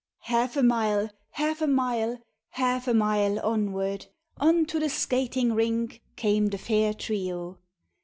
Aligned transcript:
Half 0.21 0.57
a 0.57 0.63
mile, 0.63 1.11
half 1.29 1.61
a 1.61 1.67
mile, 1.67 2.17
Half 2.53 2.87
a 2.87 2.93
mile 2.95 3.39
onward. 3.41 4.07
On 4.37 4.65
to 4.65 4.79
the 4.79 4.89
skating 4.89 5.53
rink 5.53 6.01
Came 6.15 6.47
the 6.47 6.57
fair 6.57 6.91
trio. 6.95 7.59